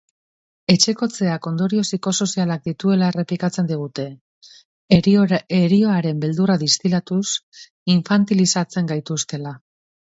[0.75, 4.07] Etxekotzeak ondorio psikosozialak dituela errepikatzen digute,
[4.99, 7.25] herioaren beldurra distilatuz,
[7.99, 9.57] infantilizatzen gaituztela.